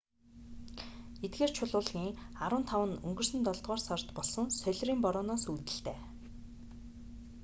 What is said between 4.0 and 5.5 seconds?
болсон солирын борооноос